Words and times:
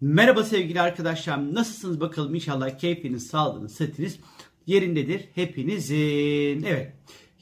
Merhaba 0.00 0.44
sevgili 0.44 0.80
arkadaşlar. 0.80 1.54
Nasılsınız 1.54 2.00
bakalım 2.00 2.34
inşallah 2.34 2.78
keyfiniz, 2.78 3.26
sağlığınız, 3.26 3.74
sıhhatiniz 3.74 4.20
yerindedir 4.66 5.28
hepinizin. 5.34 6.62
Evet 6.62 6.92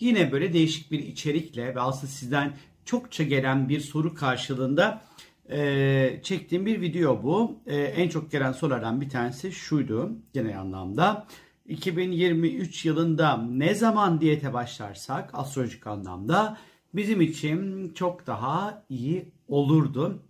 yine 0.01 0.33
böyle 0.33 0.53
değişik 0.53 0.91
bir 0.91 0.99
içerikle 0.99 1.75
ve 1.75 1.81
aslında 1.81 2.13
sizden 2.13 2.57
çokça 2.85 3.25
gelen 3.25 3.69
bir 3.69 3.81
soru 3.81 4.15
karşılığında 4.15 5.03
e, 5.51 6.21
çektiğim 6.23 6.67
bir 6.67 6.81
video 6.81 7.23
bu. 7.23 7.59
E, 7.67 7.77
en 7.77 8.09
çok 8.09 8.31
gelen 8.31 8.53
sorulardan 8.53 9.01
bir 9.01 9.09
tanesi 9.09 9.53
şuydu 9.53 10.13
genel 10.33 10.61
anlamda. 10.61 11.27
2023 11.67 12.85
yılında 12.85 13.37
ne 13.37 13.75
zaman 13.75 14.21
diyete 14.21 14.53
başlarsak 14.53 15.31
astrolojik 15.33 15.87
anlamda 15.87 16.59
bizim 16.95 17.21
için 17.21 17.89
çok 17.95 18.27
daha 18.27 18.85
iyi 18.89 19.33
olurdu. 19.49 20.23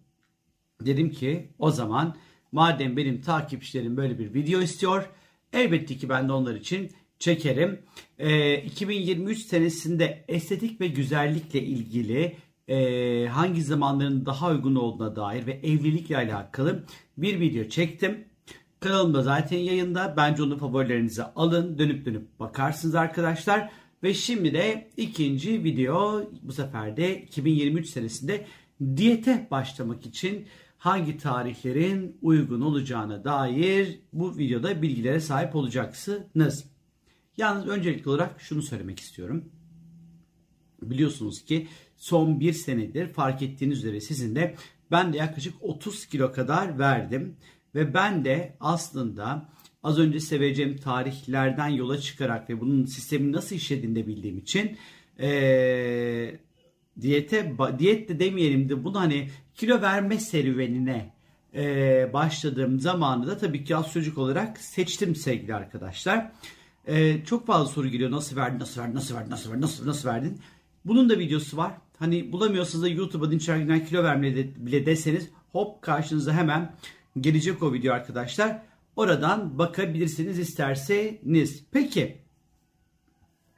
Dedim 0.81 1.11
ki 1.11 1.49
o 1.59 1.71
zaman 1.71 2.17
madem 2.53 2.97
benim 2.97 3.21
takipçilerim 3.21 3.97
böyle 3.97 4.19
bir 4.19 4.35
video 4.35 4.61
istiyor 4.61 5.09
elbette 5.53 5.97
ki 5.97 6.09
ben 6.09 6.29
de 6.29 6.33
onlar 6.33 6.55
için 6.55 6.91
çekerim. 7.19 7.83
E, 8.19 8.57
2023 8.63 9.39
senesinde 9.39 10.25
estetik 10.29 10.81
ve 10.81 10.87
güzellikle 10.87 11.63
ilgili 11.63 12.37
e, 12.69 13.27
hangi 13.27 13.63
zamanların 13.63 14.27
daha 14.27 14.51
uygun 14.51 14.75
olduğuna 14.75 15.17
dair 15.17 15.47
ve 15.47 15.53
evlilikle 15.53 16.17
alakalı 16.17 16.85
bir 17.19 17.41
video 17.41 17.69
çektim. 17.69 18.25
Kanalımda 18.81 19.23
zaten 19.23 19.59
yayında. 19.59 20.15
Bence 20.17 20.43
onu 20.43 20.59
favorilerinize 20.59 21.25
alın. 21.25 21.79
Dönüp 21.79 22.07
dönüp 22.07 22.41
bakarsınız 22.41 22.95
arkadaşlar. 22.95 23.71
Ve 24.03 24.15
şimdi 24.15 24.55
de 24.55 24.91
ikinci 24.97 25.65
video 25.65 26.23
bu 26.43 26.53
sefer 26.53 26.97
de 26.97 27.23
2023 27.23 27.89
senesinde 27.89 28.47
diyete 28.97 29.49
başlamak 29.51 30.07
için 30.07 30.47
hangi 30.79 31.19
tarihlerin 31.19 32.19
uygun 32.23 32.61
olacağına 32.61 33.25
dair 33.25 34.01
bu 34.13 34.39
videoda 34.39 34.83
bilgilere 34.83 35.21
sahip 35.21 35.57
olacaksınız. 35.57 36.65
Yalnız 37.37 37.69
öncelikli 37.69 38.09
olarak 38.09 38.41
şunu 38.41 38.63
söylemek 38.63 39.01
istiyorum. 39.01 39.45
Biliyorsunuz 40.83 41.45
ki 41.45 41.69
son 41.97 42.41
bir 42.41 42.53
senedir 42.53 43.09
fark 43.09 43.43
ettiğiniz 43.43 43.79
üzere 43.79 44.01
sizin 44.01 44.37
de 44.37 44.55
ben 44.91 45.13
de 45.13 45.17
yaklaşık 45.17 45.55
30 45.61 46.07
kilo 46.07 46.33
kadar 46.33 46.79
verdim. 46.79 47.37
Ve 47.75 47.95
ben 47.95 48.25
de 48.25 48.57
aslında 48.61 49.49
az 49.83 49.99
önce 49.99 50.21
seveceğim 50.21 50.77
tarihlerden 50.77 51.69
yola 51.69 51.99
çıkarak 51.99 52.51
ve 52.51 52.61
bunun 52.61 52.85
sistemin 52.85 53.33
nasıl 53.33 53.57
işlediğini 53.57 53.97
de 53.97 54.07
bildiğim 54.07 54.39
için 54.39 54.77
ee, 55.21 56.39
diyete 57.01 57.53
diyet 57.79 58.09
de 58.09 58.21
demeyelim 58.21 58.69
de 58.69 58.85
bunu 58.85 59.01
hani 59.01 59.31
kilo 59.55 59.83
verme 59.83 60.19
serüvenine 60.19 61.13
e, 61.55 62.11
başladığım 62.13 62.81
zamanı 62.81 63.27
da 63.27 63.39
tabii 63.39 63.65
ki 63.65 63.77
az 63.77 63.93
çocuk 63.93 64.19
olarak 64.19 64.59
seçtim 64.59 65.17
sevgili 65.17 65.55
arkadaşlar. 65.55 66.33
E, 66.87 67.25
çok 67.25 67.47
fazla 67.47 67.73
soru 67.73 67.89
geliyor. 67.89 68.11
Nasıl 68.11 68.37
verdin, 68.37 68.59
nasıl 68.59 68.81
verdin, 68.81 68.95
nasıl 68.95 69.15
verdin, 69.15 69.31
nasıl 69.31 69.51
verdin, 69.51 69.63
nasıl, 69.63 69.87
nasıl 69.87 70.09
verdin? 70.09 70.41
Bunun 70.85 71.09
da 71.11 71.19
videosu 71.19 71.57
var. 71.57 71.73
Hani 71.99 72.33
bulamıyorsanız 72.33 72.85
da 72.85 72.89
YouTube'a 72.89 73.31
Dinçergi'den 73.31 73.87
kilo 73.87 74.05
vermeye 74.05 74.37
bile 74.57 74.87
deseniz 74.87 75.31
hop 75.53 75.83
karşınıza 75.83 76.33
hemen 76.33 76.77
gelecek 77.21 77.63
o 77.63 77.73
video 77.73 77.95
arkadaşlar. 77.95 78.63
Oradan 78.97 79.59
bakabilirsiniz 79.59 80.39
isterseniz. 80.39 81.65
Peki 81.73 82.19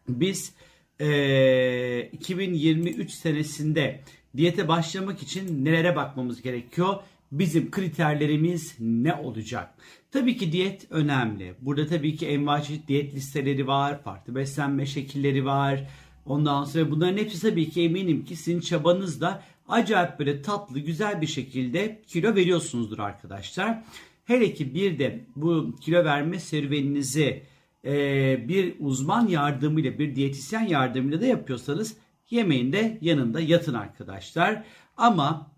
biz 0.08 0.52
e, 1.00 2.08
2023 2.12 3.10
senesinde 3.10 4.00
diyete 4.36 4.68
başlamak 4.68 5.22
için 5.22 5.64
nelere 5.64 5.96
bakmamız 5.96 6.42
gerekiyor? 6.42 6.94
Bizim 7.32 7.70
kriterlerimiz 7.70 8.76
ne 8.80 9.14
olacak? 9.14 9.74
Tabii 10.10 10.36
ki 10.36 10.52
diyet 10.52 10.86
önemli. 10.90 11.54
Burada 11.60 11.86
tabii 11.86 12.16
ki 12.16 12.26
envai 12.26 12.64
çeşit 12.64 12.88
diyet 12.88 13.14
listeleri 13.14 13.66
var, 13.66 14.02
farklı 14.02 14.34
beslenme 14.34 14.86
şekilleri 14.86 15.44
var. 15.44 15.88
Ondan 16.26 16.64
sonra 16.64 16.90
bunların 16.90 17.16
hepsi 17.16 17.40
tabii 17.40 17.70
ki 17.70 17.82
eminim 17.82 18.24
ki 18.24 18.36
sizin 18.36 18.60
çabanızla 18.60 19.42
acayip 19.68 20.18
böyle 20.18 20.42
tatlı, 20.42 20.78
güzel 20.78 21.20
bir 21.20 21.26
şekilde 21.26 22.02
kilo 22.06 22.34
veriyorsunuzdur 22.34 22.98
arkadaşlar. 22.98 23.82
Hele 24.24 24.54
ki 24.54 24.74
bir 24.74 24.98
de 24.98 25.24
bu 25.36 25.76
kilo 25.80 26.04
verme 26.04 26.38
serüveninizi 26.38 27.42
e, 27.84 28.48
bir 28.48 28.76
uzman 28.80 29.28
yardımıyla, 29.28 29.98
bir 29.98 30.16
diyetisyen 30.16 30.66
yardımıyla 30.66 31.20
da 31.20 31.26
yapıyorsanız 31.26 31.96
yemeğin 32.30 32.72
de 32.72 32.98
yanında 33.00 33.40
yatın 33.40 33.74
arkadaşlar. 33.74 34.64
Ama 34.96 35.50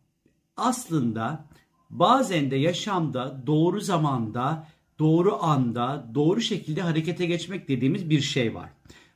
aslında 0.56 1.44
bazen 1.90 2.50
de 2.50 2.56
yaşamda 2.56 3.42
doğru 3.46 3.80
zamanda, 3.80 4.68
doğru 4.98 5.42
anda, 5.42 6.06
doğru 6.14 6.40
şekilde 6.40 6.82
harekete 6.82 7.26
geçmek 7.26 7.68
dediğimiz 7.68 8.10
bir 8.10 8.20
şey 8.20 8.54
var. 8.54 8.70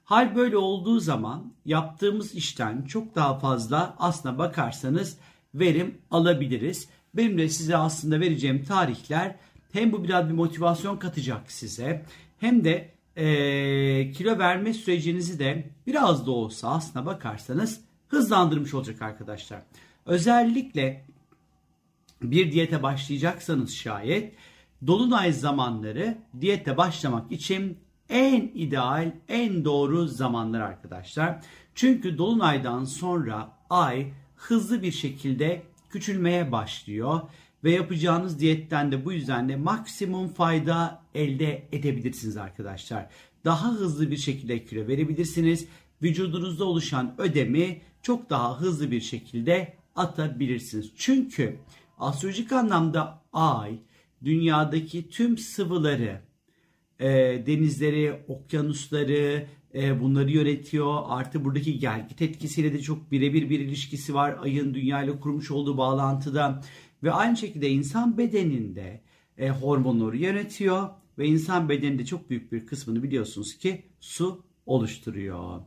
Hal 0.05 0.37
böyle 0.37 0.57
olduğu 0.57 1.01
zaman 1.01 1.53
yaptığımız 1.65 2.35
işten 2.35 2.83
çok 2.83 3.15
daha 3.15 3.39
fazla 3.39 3.97
aslına 3.99 4.39
bakarsanız 4.39 5.19
verim 5.55 5.99
alabiliriz. 6.11 6.89
Benim 7.15 7.39
de 7.39 7.49
size 7.49 7.77
aslında 7.77 8.21
vereceğim 8.21 8.65
tarihler 8.65 9.37
hem 9.73 9.93
bu 9.93 10.05
biraz 10.05 10.29
bir 10.29 10.35
motivasyon 10.35 10.97
katacak 10.97 11.53
size 11.53 12.05
hem 12.39 12.65
de 12.65 12.94
e, 13.17 14.13
kilo 14.13 14.39
verme 14.39 14.75
sürecinizi 14.75 15.39
de 15.39 15.71
biraz 15.87 16.27
da 16.27 16.31
olsa 16.31 16.69
aslına 16.69 17.07
bakarsanız 17.07 17.81
hızlandırmış 18.09 18.75
olacak 18.75 19.03
arkadaşlar. 19.03 19.63
Özellikle 20.07 21.05
bir 22.23 22.53
diyete 22.53 22.83
başlayacaksanız 22.83 23.75
şayet 23.75 24.35
dolunay 24.87 25.33
zamanları 25.33 26.19
diyete 26.41 26.77
başlamak 26.77 27.33
için 27.33 27.79
en 28.09 28.51
ideal, 28.55 29.13
en 29.29 29.65
doğru 29.65 30.07
zamanlar 30.07 30.61
arkadaşlar. 30.61 31.41
Çünkü 31.75 32.19
dolunaydan 32.19 32.85
sonra 32.85 33.53
ay 33.71 34.07
hızlı 34.37 34.83
bir 34.83 34.93
şekilde 34.93 35.63
küçülmeye 35.91 36.53
başlıyor 36.53 37.21
ve 37.65 37.71
yapacağınız 37.71 38.41
diyetten 38.41 38.93
de 38.93 39.05
bu 39.05 39.13
yüzden 39.13 39.49
de 39.49 39.57
maksimum 39.57 40.29
fayda 40.29 41.04
elde 41.15 41.69
edebilirsiniz 41.73 42.37
arkadaşlar. 42.37 43.07
Daha 43.45 43.73
hızlı 43.73 44.11
bir 44.11 44.17
şekilde 44.17 44.65
kilo 44.65 44.87
verebilirsiniz. 44.89 45.67
Vücudunuzda 46.03 46.65
oluşan 46.65 47.15
ödemi 47.19 47.81
çok 48.03 48.31
daha 48.31 48.61
hızlı 48.61 48.91
bir 48.91 49.01
şekilde 49.01 49.75
atabilirsiniz. 49.97 50.93
Çünkü 50.97 51.57
astrolojik 51.99 52.53
anlamda 52.53 53.23
ay 53.33 53.79
dünyadaki 54.25 55.09
tüm 55.09 55.39
sıvıları, 55.39 56.21
e, 57.01 57.09
denizleri, 57.47 58.25
okyanusları, 58.29 59.47
e, 59.75 60.01
bunları 60.01 60.31
yönetiyor. 60.31 61.03
Artı 61.07 61.45
buradaki 61.45 61.79
gelgit 61.79 62.23
etkisiyle 62.23 62.73
de 62.73 62.81
çok 62.81 63.13
birebir 63.13 63.51
bir 63.51 63.61
ilişkisi 63.61 64.15
var. 64.15 64.37
Ayın 64.43 64.75
dünya 64.75 65.03
ile 65.03 65.21
kurmuş 65.21 65.51
olduğu 65.51 65.79
bağlantıda. 65.79 66.63
Ve 67.03 67.13
aynı 67.13 67.37
şekilde 67.37 67.71
insan 67.71 68.19
bedeninde 68.19 69.01
e, 69.39 69.51
hormonları 69.51 70.17
yönetiyor 70.17 70.89
ve 71.19 71.27
insan 71.27 71.69
bedeninde 71.69 72.05
çok 72.05 72.31
büyük 72.31 72.53
bir 72.53 72.67
kısmını 72.67 73.03
biliyorsunuz 73.03 73.59
ki 73.59 73.83
su 74.01 74.45
oluşturuyor. 74.67 75.61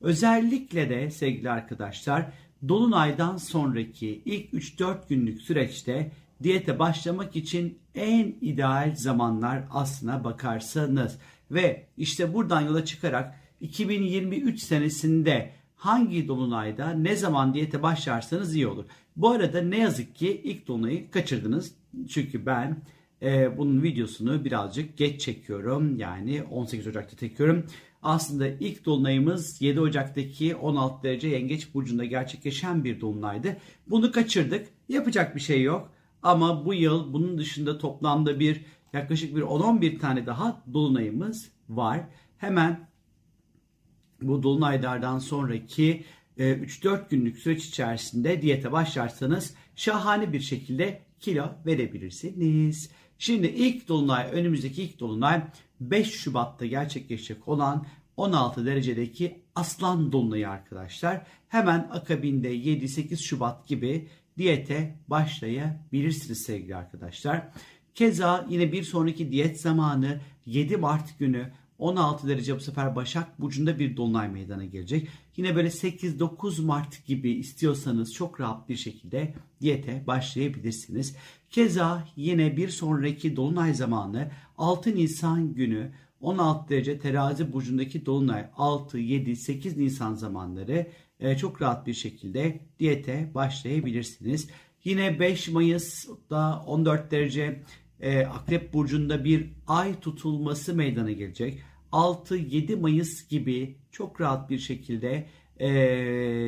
Özellikle 0.00 0.90
de 0.90 1.10
sevgili 1.10 1.50
arkadaşlar 1.50 2.32
dolunaydan 2.68 3.36
sonraki 3.36 4.22
ilk 4.24 4.52
3-4 4.52 5.08
günlük 5.08 5.40
süreçte 5.40 6.12
diyete 6.42 6.78
başlamak 6.78 7.36
için 7.36 7.78
en 7.94 8.34
ideal 8.40 8.94
zamanlar 8.96 9.64
aslına 9.70 10.24
bakarsanız 10.24 11.18
ve 11.50 11.86
işte 11.96 12.34
buradan 12.34 12.60
yola 12.60 12.84
çıkarak 12.84 13.34
2023 13.60 14.60
senesinde 14.62 15.52
hangi 15.76 16.28
dolunayda 16.28 16.90
ne 16.90 17.16
zaman 17.16 17.54
diyete 17.54 17.82
başlarsanız 17.82 18.54
iyi 18.56 18.66
olur. 18.66 18.84
Bu 19.16 19.30
arada 19.30 19.60
ne 19.60 19.78
yazık 19.78 20.16
ki 20.16 20.40
ilk 20.44 20.68
dolunayı 20.68 21.10
kaçırdınız. 21.10 21.74
Çünkü 22.08 22.46
ben 22.46 22.76
e, 23.24 23.58
bunun 23.58 23.82
videosunu 23.82 24.44
birazcık 24.44 24.96
geç 24.96 25.20
çekiyorum. 25.20 25.98
Yani 25.98 26.42
18 26.42 26.86
Ocak'ta 26.86 27.16
çekiyorum. 27.16 27.66
Aslında 28.02 28.48
ilk 28.48 28.84
dolunayımız 28.84 29.62
7 29.62 29.80
Ocak'taki 29.80 30.56
16 30.56 31.02
derece 31.02 31.28
yengeç 31.28 31.74
burcunda 31.74 32.04
gerçekleşen 32.04 32.84
bir 32.84 33.00
dolunaydı. 33.00 33.56
Bunu 33.86 34.12
kaçırdık. 34.12 34.68
Yapacak 34.88 35.36
bir 35.36 35.40
şey 35.40 35.62
yok. 35.62 35.92
Ama 36.22 36.64
bu 36.64 36.74
yıl 36.74 37.12
bunun 37.12 37.38
dışında 37.38 37.78
toplamda 37.78 38.40
bir 38.40 38.60
yaklaşık 38.92 39.36
bir 39.36 39.42
10-11 39.42 39.98
tane 39.98 40.26
daha 40.26 40.62
dolunayımız 40.72 41.50
var. 41.68 42.00
Hemen 42.38 42.88
bu 44.22 44.42
dolunaylardan 44.42 45.18
sonraki 45.18 46.04
3-4 46.38 46.96
e, 46.96 47.06
günlük 47.10 47.38
süreç 47.38 47.66
içerisinde 47.66 48.42
diyete 48.42 48.72
başlarsanız 48.72 49.54
şahane 49.76 50.32
bir 50.32 50.40
şekilde 50.40 51.02
kilo 51.24 51.52
verebilirsiniz. 51.66 52.90
Şimdi 53.18 53.46
ilk 53.46 53.88
dolunay 53.88 54.28
önümüzdeki 54.32 54.82
ilk 54.82 55.00
dolunay 55.00 55.42
5 55.80 56.10
Şubat'ta 56.10 56.66
gerçekleşecek 56.66 57.48
olan 57.48 57.86
16 58.16 58.66
derecedeki 58.66 59.40
aslan 59.54 60.12
dolunayı 60.12 60.48
arkadaşlar. 60.48 61.26
Hemen 61.48 61.88
akabinde 61.92 62.56
7-8 62.56 63.16
Şubat 63.16 63.68
gibi 63.68 64.08
diyete 64.38 64.98
başlayabilirsiniz 65.08 66.42
sevgili 66.42 66.76
arkadaşlar. 66.76 67.48
Keza 67.94 68.46
yine 68.48 68.72
bir 68.72 68.82
sonraki 68.82 69.32
diyet 69.32 69.60
zamanı 69.60 70.20
7 70.46 70.76
Mart 70.76 71.18
günü 71.18 71.52
16 71.84 72.28
derece 72.28 72.56
bu 72.56 72.60
sefer 72.60 72.96
Başak 72.96 73.40
Burcu'nda 73.40 73.78
bir 73.78 73.96
dolunay 73.96 74.28
meydana 74.28 74.64
gelecek. 74.64 75.08
Yine 75.36 75.56
böyle 75.56 75.68
8-9 75.68 76.62
Mart 76.62 77.06
gibi 77.06 77.30
istiyorsanız 77.30 78.14
çok 78.14 78.40
rahat 78.40 78.68
bir 78.68 78.76
şekilde 78.76 79.34
diyete 79.60 80.06
başlayabilirsiniz. 80.06 81.16
Keza 81.50 82.08
yine 82.16 82.56
bir 82.56 82.68
sonraki 82.68 83.36
dolunay 83.36 83.74
zamanı 83.74 84.30
6 84.58 84.94
Nisan 84.94 85.54
günü 85.54 85.92
16 86.20 86.68
derece 86.68 86.98
terazi 86.98 87.52
burcundaki 87.52 88.06
dolunay 88.06 88.46
6, 88.56 88.98
7, 88.98 89.36
8 89.36 89.76
Nisan 89.76 90.14
zamanları 90.14 90.86
e, 91.20 91.36
çok 91.36 91.62
rahat 91.62 91.86
bir 91.86 91.94
şekilde 91.94 92.60
diyete 92.78 93.30
başlayabilirsiniz. 93.34 94.48
Yine 94.84 95.20
5 95.20 95.48
Mayıs'da 95.48 96.64
14 96.66 97.10
derece 97.10 97.62
e, 98.00 98.26
Akrep 98.26 98.72
Burcu'nda 98.72 99.24
bir 99.24 99.52
ay 99.66 100.00
tutulması 100.00 100.74
meydana 100.74 101.12
gelecek. 101.12 101.62
6-7 101.94 102.76
Mayıs 102.76 103.28
gibi 103.28 103.78
çok 103.90 104.20
rahat 104.20 104.50
bir 104.50 104.58
şekilde 104.58 105.26
e, 105.60 105.68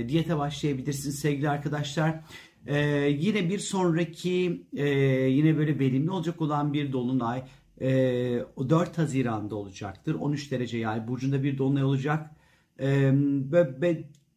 diyete 0.09 0.39
başlayabilirsiniz 0.39 1.19
sevgili 1.19 1.51
arkadaşlar. 1.51 2.21
E, 2.67 2.79
yine 3.19 3.49
bir 3.49 3.59
sonraki 3.59 4.67
e, 4.77 4.89
yine 5.31 5.57
böyle 5.57 5.79
verimli 5.79 6.11
olacak 6.11 6.41
olan 6.41 6.73
bir 6.73 6.93
dolunay 6.93 7.43
e, 7.81 7.89
4 8.69 8.99
Haziran'da 8.99 9.57
olacaktır. 9.57 10.15
13 10.15 10.51
derece 10.51 10.79
yay 10.79 11.09
burcunda 11.09 11.43
bir 11.43 11.59
dolunay 11.59 11.85
olacak. 11.85 12.31
E, 12.81 13.13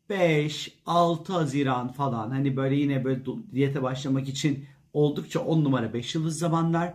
5-6 0.09 1.33
Haziran 1.33 1.87
falan 1.87 2.29
hani 2.29 2.57
böyle 2.57 2.75
yine 2.75 3.03
böyle 3.03 3.21
diyete 3.53 3.83
başlamak 3.83 4.29
için 4.29 4.65
oldukça 4.93 5.39
10 5.39 5.63
numara 5.63 5.93
5 5.93 6.15
yıldız 6.15 6.39
zamanlar. 6.39 6.93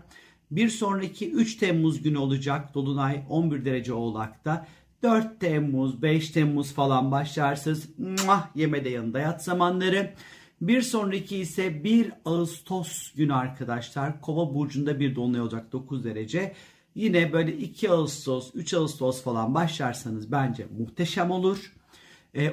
Bir 0.57 0.69
sonraki 0.69 1.31
3 1.31 1.57
Temmuz 1.57 2.03
günü 2.03 2.19
olacak 2.19 2.75
Dolunay 2.75 3.23
11 3.29 3.65
derece 3.65 3.93
Oğlak'ta. 3.93 4.67
4 5.03 5.41
Temmuz, 5.41 6.03
5 6.03 6.31
Temmuz 6.31 6.73
falan 6.73 7.11
başlarsınız. 7.11 7.89
Muah, 7.99 8.57
yemede 8.57 8.89
yanında 8.89 9.21
yat 9.21 9.45
zamanları. 9.45 10.15
Bir 10.61 10.83
sonraki 10.83 11.37
ise 11.37 11.85
1 11.85 12.13
Ağustos 12.25 13.13
günü 13.13 13.35
arkadaşlar. 13.35 14.21
Kova 14.21 14.55
burcunda 14.55 15.01
bir 15.01 15.15
dolunay 15.15 15.41
olacak 15.41 15.73
9 15.73 16.05
derece. 16.05 16.55
Yine 16.95 17.33
böyle 17.33 17.57
2 17.57 17.91
Ağustos, 17.91 18.51
3 18.55 18.75
Ağustos 18.75 19.23
falan 19.23 19.55
başlarsanız 19.55 20.33
bence 20.33 20.67
muhteşem 20.79 21.31
olur. 21.31 21.73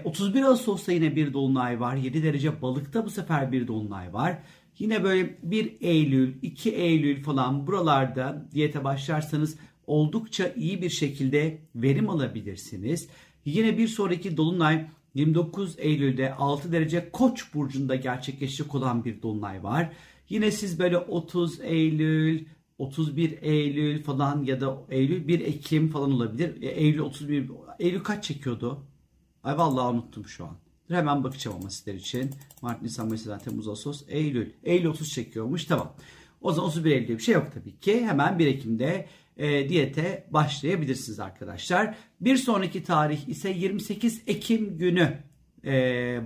31 0.03 0.41
ee, 0.41 0.45
Ağustos'ta 0.45 0.91
yine 0.91 1.15
bir 1.15 1.33
dolunay 1.33 1.79
var. 1.79 1.95
7 1.95 2.23
derece 2.23 2.61
balıkta 2.61 3.05
bu 3.05 3.09
sefer 3.09 3.51
bir 3.51 3.67
dolunay 3.67 4.13
var. 4.13 4.37
Yine 4.79 5.03
böyle 5.03 5.37
1 5.43 5.77
Eylül, 5.81 6.33
2 6.41 6.71
Eylül 6.71 7.23
falan 7.23 7.67
buralarda 7.67 8.47
diyete 8.53 8.83
başlarsanız 8.83 9.57
oldukça 9.87 10.53
iyi 10.55 10.81
bir 10.81 10.89
şekilde 10.89 11.61
verim 11.75 12.09
alabilirsiniz. 12.09 13.09
Yine 13.45 13.77
bir 13.77 13.87
sonraki 13.87 14.37
dolunay 14.37 14.87
29 15.13 15.75
Eylül'de 15.77 16.33
6 16.33 16.71
derece 16.71 17.09
Koç 17.11 17.53
burcunda 17.53 17.95
gerçekleşecek 17.95 18.75
olan 18.75 19.05
bir 19.05 19.21
dolunay 19.21 19.63
var. 19.63 19.91
Yine 20.29 20.51
siz 20.51 20.79
böyle 20.79 20.97
30 20.97 21.61
Eylül, 21.61 22.45
31 22.77 23.37
Eylül 23.41 24.03
falan 24.03 24.43
ya 24.43 24.61
da 24.61 24.77
Eylül 24.89 25.27
1 25.27 25.39
Ekim 25.39 25.89
falan 25.89 26.11
olabilir. 26.11 26.61
E, 26.61 26.67
Eylül 26.67 26.99
31 26.99 27.51
Eylül 27.79 27.99
kaç 27.99 28.23
çekiyordu? 28.23 28.83
Ay 29.43 29.57
vallahi 29.57 29.93
unuttum 29.93 30.27
şu 30.27 30.45
an. 30.45 30.57
Hemen 30.93 31.23
bakacağım 31.23 31.57
ama 31.59 31.69
sizler 31.69 31.93
için. 31.93 32.31
Mart, 32.61 32.81
Nisan, 32.81 33.07
Mayıs, 33.07 33.27
Temmuz, 33.43 33.67
Ağustos, 33.67 34.03
Eylül. 34.07 34.49
Eylül 34.63 34.85
30 34.85 35.09
çekiyormuş. 35.09 35.65
Tamam. 35.65 35.95
O 36.41 36.53
zaman 36.53 36.69
31 36.69 36.91
Eylül'de 36.91 37.17
bir 37.17 37.23
şey 37.23 37.35
yok 37.35 37.47
tabii 37.53 37.79
ki. 37.79 38.05
Hemen 38.05 38.39
1 38.39 38.47
Ekim'de 38.47 39.07
e, 39.37 39.69
diyete 39.69 40.27
başlayabilirsiniz 40.29 41.19
arkadaşlar. 41.19 41.95
Bir 42.21 42.37
sonraki 42.37 42.83
tarih 42.83 43.27
ise 43.27 43.49
28 43.49 44.21
Ekim 44.27 44.77
günü 44.77 45.17
e, 45.65 45.73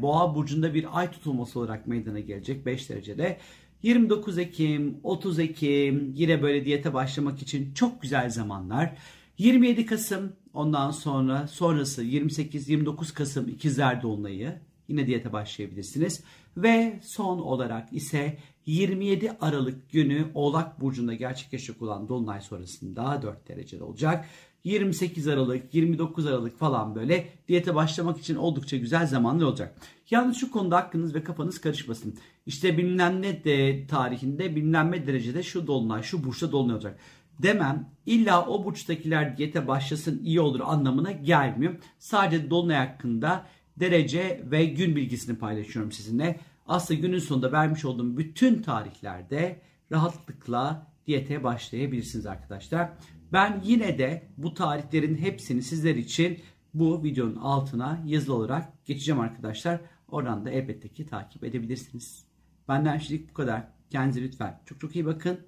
Boğa 0.01 0.35
burcunda 0.35 0.73
bir 0.73 0.99
ay 0.99 1.11
tutulması 1.11 1.59
olarak 1.59 1.87
meydana 1.87 2.19
gelecek 2.19 2.65
5 2.65 2.89
derecede. 2.89 3.37
29 3.83 4.37
Ekim, 4.37 4.99
30 5.03 5.39
Ekim 5.39 6.11
yine 6.15 6.41
böyle 6.41 6.65
diyete 6.65 6.93
başlamak 6.93 7.41
için 7.41 7.73
çok 7.73 8.01
güzel 8.01 8.29
zamanlar. 8.29 8.95
27 9.37 9.85
Kasım 9.85 10.33
ondan 10.55 10.91
sonra 10.91 11.47
sonrası 11.47 12.03
28-29 12.03 13.13
Kasım 13.13 13.49
ikizler 13.49 14.01
dolunayı 14.01 14.59
yine 14.87 15.07
diyete 15.07 15.33
başlayabilirsiniz. 15.33 16.23
Ve 16.57 16.99
son 17.03 17.39
olarak 17.39 17.93
ise 17.93 18.37
27 18.65 19.31
Aralık 19.41 19.91
günü 19.91 20.25
Oğlak 20.33 20.81
Burcu'nda 20.81 21.13
gerçekleşecek 21.13 21.81
olan 21.81 22.09
Dolunay 22.09 22.41
sonrasında 22.41 23.21
4 23.21 23.47
derecede 23.47 23.83
olacak. 23.83 24.25
28 24.63 25.27
Aralık, 25.27 25.73
29 25.75 26.25
Aralık 26.25 26.57
falan 26.57 26.95
böyle 26.95 27.29
diyete 27.47 27.75
başlamak 27.75 28.19
için 28.19 28.35
oldukça 28.35 28.77
güzel 28.77 29.07
zamanlar 29.07 29.45
olacak. 29.45 29.75
Yalnız 30.09 30.37
şu 30.37 30.51
konuda 30.51 30.77
aklınız 30.77 31.15
ve 31.15 31.23
kafanız 31.23 31.61
karışmasın. 31.61 32.15
İşte 32.45 32.77
bilmem 32.77 33.21
ne 33.21 33.43
de 33.43 33.87
tarihinde 33.87 34.55
bilmem 34.55 34.91
derecede 34.91 35.43
şu 35.43 35.67
dolunay, 35.67 36.03
şu 36.03 36.23
burçta 36.23 36.51
dolunay 36.51 36.75
olacak 36.75 36.99
demem 37.41 37.89
illa 38.05 38.45
o 38.47 38.65
burçtakiler 38.65 39.37
diyete 39.37 39.67
başlasın 39.67 40.21
iyi 40.23 40.41
olur 40.41 40.59
anlamına 40.63 41.11
gelmiyor. 41.11 41.75
Sadece 41.99 42.49
dolunay 42.49 42.87
hakkında 42.87 43.45
derece 43.79 44.43
ve 44.45 44.65
gün 44.65 44.95
bilgisini 44.95 45.37
paylaşıyorum 45.37 45.91
sizinle. 45.91 46.39
Aslında 46.67 46.99
günün 46.99 47.19
sonunda 47.19 47.51
vermiş 47.51 47.85
olduğum 47.85 48.17
bütün 48.17 48.61
tarihlerde 48.61 49.61
rahatlıkla 49.91 50.87
diyete 51.07 51.43
başlayabilirsiniz 51.43 52.25
arkadaşlar. 52.25 52.89
Ben 53.33 53.61
yine 53.65 53.97
de 53.97 54.27
bu 54.37 54.53
tarihlerin 54.53 55.17
hepsini 55.17 55.61
sizler 55.61 55.95
için 55.95 56.39
bu 56.73 57.03
videonun 57.03 57.35
altına 57.35 58.03
yazılı 58.05 58.35
olarak 58.35 58.85
geçeceğim 58.85 59.21
arkadaşlar. 59.21 59.81
Oradan 60.07 60.45
da 60.45 60.49
elbette 60.49 60.89
ki 60.89 61.05
takip 61.05 61.43
edebilirsiniz. 61.43 62.25
Benden 62.67 62.97
şimdilik 62.97 63.29
bu 63.29 63.33
kadar. 63.33 63.67
Kendinize 63.89 64.21
lütfen 64.21 64.61
çok 64.65 64.79
çok 64.79 64.95
iyi 64.95 65.05
bakın. 65.05 65.39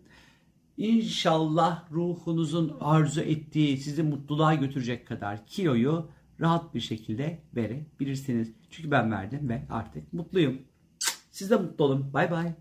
İnşallah 0.78 1.92
ruhunuzun 1.92 2.78
arzu 2.80 3.22
ettiği 3.22 3.78
sizi 3.78 4.04
mutluluğa 4.04 4.54
götürecek 4.54 5.08
kadar 5.08 5.46
kiloyu 5.46 6.10
rahat 6.40 6.74
bir 6.74 6.80
şekilde 6.80 7.42
verebilirsiniz. 7.56 8.54
Çünkü 8.70 8.92
ben 8.92 9.12
verdim 9.12 9.50
ve 9.50 9.66
artık 9.70 10.14
mutluyum. 10.14 10.62
Siz 11.32 11.50
de 11.50 11.56
mutlu 11.56 11.86
olun. 11.86 12.14
Bay 12.14 12.32
bay. 12.32 12.54